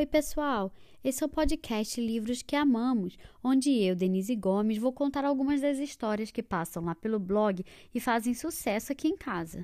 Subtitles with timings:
[0.00, 0.72] Oi, pessoal!
[1.04, 5.76] Esse é o podcast Livros que Amamos, onde eu, Denise Gomes, vou contar algumas das
[5.76, 7.62] histórias que passam lá pelo blog
[7.94, 9.62] e fazem sucesso aqui em casa.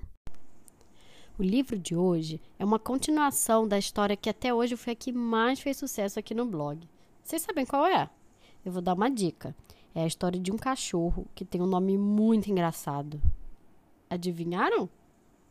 [1.39, 5.11] O livro de hoje é uma continuação da história que até hoje foi a que
[5.11, 6.87] mais fez sucesso aqui no blog.
[7.25, 8.11] Vocês sabem qual é?
[8.63, 9.57] Eu vou dar uma dica.
[9.95, 13.19] É a história de um cachorro que tem um nome muito engraçado.
[14.11, 14.87] Adivinharam?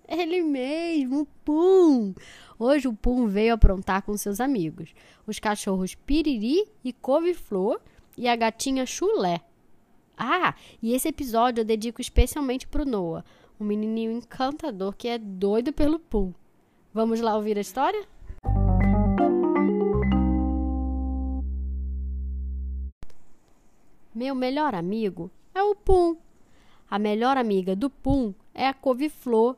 [0.07, 2.13] Ele mesmo, Pum!
[2.59, 4.93] Hoje o Pum veio aprontar com seus amigos,
[5.25, 7.81] os cachorros Piriri e Couve-Flor
[8.15, 9.41] e a gatinha Chulé.
[10.15, 13.25] Ah, e esse episódio eu dedico especialmente pro Noah,
[13.59, 16.31] um menininho encantador que é doido pelo Pum.
[16.93, 18.07] Vamos lá ouvir a história?
[24.13, 26.15] Meu melhor amigo é o Pum.
[26.89, 29.57] A melhor amiga do Pum é a Couve-Flor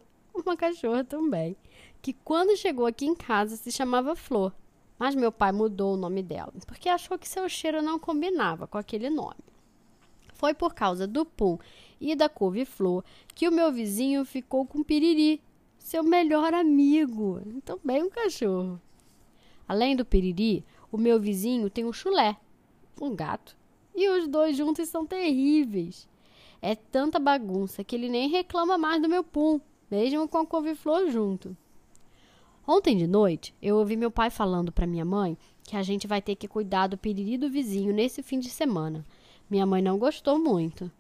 [0.50, 1.56] uma cachorra também,
[2.02, 4.54] que quando chegou aqui em casa se chamava Flor.
[5.00, 8.78] Mas meu pai mudou o nome dela, porque achou que seu cheiro não combinava com
[8.78, 9.36] aquele nome.
[10.34, 11.58] Foi por causa do Pum
[12.00, 15.42] e da couve-flor que o meu vizinho ficou com Piriri,
[15.78, 18.82] seu melhor amigo, também um cachorro.
[19.68, 22.38] Além do Piriri, o meu vizinho tem um chulé,
[23.02, 23.58] um gato,
[23.96, 26.08] e os dois juntos são terríveis.
[26.62, 29.60] É tanta bagunça que ele nem reclama mais do meu Pum,
[29.90, 31.56] mesmo com a couve-flor junto.
[32.66, 36.22] Ontem de noite, eu ouvi meu pai falando para minha mãe que a gente vai
[36.22, 39.06] ter que cuidar do piriri do vizinho nesse fim de semana.
[39.50, 40.92] Minha mãe não gostou muito.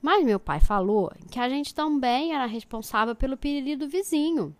[0.00, 4.54] Mas meu pai falou que a gente também era responsável pelo piriri do vizinho.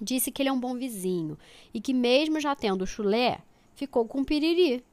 [0.00, 1.36] Disse que ele é um bom vizinho
[1.74, 3.40] e que, mesmo já tendo chulé,
[3.74, 4.84] ficou com piriri.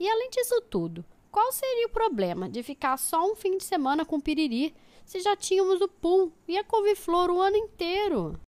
[0.00, 4.04] E além disso tudo, qual seria o problema de ficar só um fim de semana
[4.04, 4.74] com piriri
[5.08, 8.38] se já tínhamos o pum e a couve-flor o ano inteiro?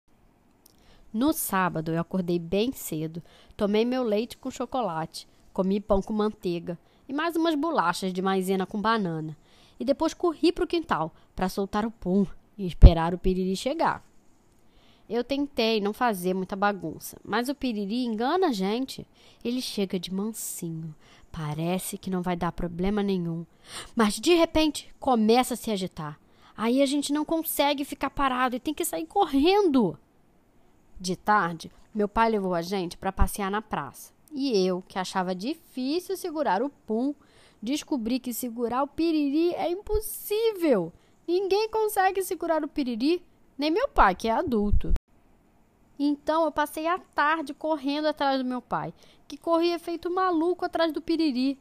[1.11, 3.23] No sábado, eu acordei bem cedo,
[3.57, 8.67] tomei meu leite com chocolate, comi pão com manteiga e mais umas bolachas de maisena
[8.67, 9.35] com banana.
[9.81, 12.27] E depois corri para o quintal para soltar o pum
[12.59, 14.05] e esperar o piriri chegar.
[15.09, 19.07] Eu tentei não fazer muita bagunça, mas o piriri engana a gente.
[19.43, 20.95] Ele chega de mansinho.
[21.33, 23.47] Parece que não vai dar problema nenhum.
[23.97, 26.21] Mas de repente começa a se agitar.
[26.57, 29.99] Aí a gente não consegue ficar parado e tem que sair correndo.
[30.99, 34.13] De tarde, meu pai levou a gente para passear na praça.
[34.33, 37.15] E eu, que achava difícil segurar o pum,
[37.61, 40.93] descobri que segurar o piriri é impossível.
[41.27, 43.25] Ninguém consegue segurar o piriri,
[43.59, 44.93] nem meu pai, que é adulto.
[45.99, 48.95] Então eu passei a tarde correndo atrás do meu pai,
[49.29, 51.59] que corria feito maluco atrás do piriri.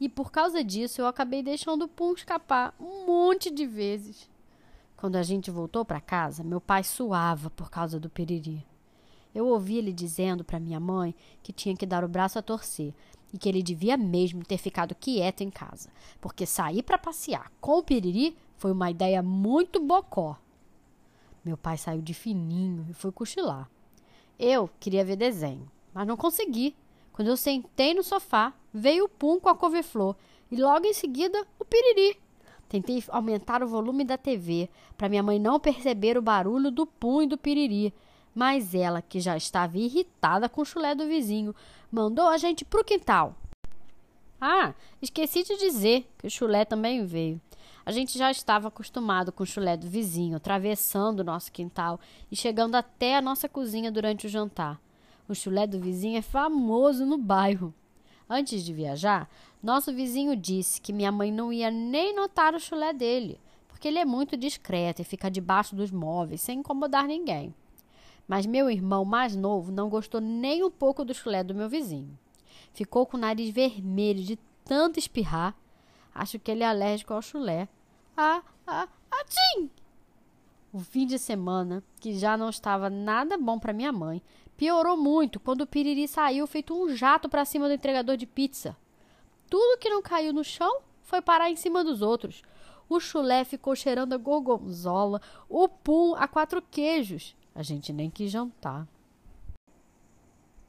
[0.00, 4.30] E por causa disso eu acabei deixando o pum escapar um monte de vezes.
[4.96, 8.66] Quando a gente voltou para casa, meu pai suava por causa do piriri.
[9.34, 12.94] Eu ouvi ele dizendo para minha mãe que tinha que dar o braço a torcer
[13.32, 15.90] e que ele devia mesmo ter ficado quieto em casa,
[16.20, 20.36] porque sair para passear com o piriri foi uma ideia muito bocó.
[21.44, 23.70] Meu pai saiu de fininho e foi cochilar.
[24.38, 26.74] Eu queria ver desenho, mas não consegui.
[27.20, 30.16] Quando eu sentei no sofá, veio o pum com a couve-flor
[30.50, 32.18] e logo em seguida o piriri.
[32.66, 37.20] Tentei aumentar o volume da TV para minha mãe não perceber o barulho do pum
[37.20, 37.92] e do piriri,
[38.34, 41.54] mas ela, que já estava irritada com o chulé do vizinho,
[41.92, 43.34] mandou a gente para o quintal.
[44.40, 47.38] Ah, esqueci de dizer que o chulé também veio.
[47.84, 52.00] A gente já estava acostumado com o chulé do vizinho, atravessando o nosso quintal
[52.32, 54.80] e chegando até a nossa cozinha durante o jantar.
[55.30, 57.72] O chulé do vizinho é famoso no bairro.
[58.28, 59.30] Antes de viajar,
[59.62, 64.00] nosso vizinho disse que minha mãe não ia nem notar o chulé dele, porque ele
[64.00, 67.54] é muito discreto e fica debaixo dos móveis sem incomodar ninguém.
[68.26, 72.18] Mas meu irmão mais novo não gostou nem um pouco do chulé do meu vizinho.
[72.72, 75.54] Ficou com o nariz vermelho de tanto espirrar.
[76.12, 77.68] Acho que ele é alérgico ao chulé.
[78.16, 79.70] Ah, ah, atim!
[80.72, 84.22] O fim de semana, que já não estava nada bom para minha mãe,
[84.60, 88.76] Piorou muito quando o piriri saiu feito um jato para cima do entregador de pizza.
[89.48, 92.42] Tudo que não caiu no chão foi parar em cima dos outros.
[92.86, 97.34] O chulé ficou cheirando a gorgonzola, o pum a quatro queijos.
[97.54, 98.86] A gente nem quis jantar.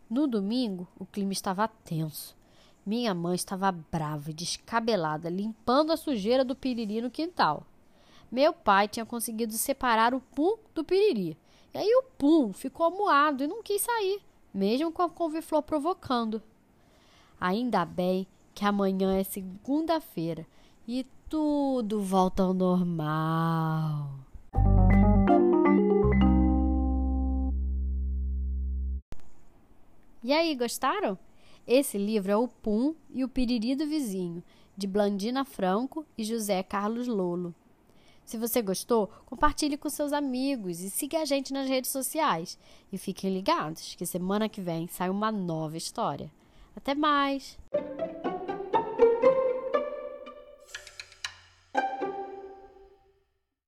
[0.09, 2.33] No domingo, o clima estava tenso.
[2.85, 7.67] Minha mãe estava brava e descabelada, limpando a sujeira do piriri no quintal.
[8.31, 11.37] Meu pai tinha conseguido separar o pum do piriri
[11.73, 14.21] e aí o Pum ficou amuado e não quis sair,
[14.53, 16.41] mesmo com a couve-flor provocando.
[17.39, 20.45] Ainda bem que amanhã é segunda-feira
[20.85, 24.09] e tudo volta ao normal.
[30.21, 31.17] E aí, gostaram?
[31.65, 34.43] Esse livro é O Pum e o Piriri do Vizinho,
[34.75, 37.55] de Blandina Franco e José Carlos Lolo.
[38.31, 42.57] Se você gostou, compartilhe com seus amigos e siga a gente nas redes sociais.
[42.89, 46.31] E fiquem ligados que semana que vem sai uma nova história.
[46.73, 47.59] Até mais!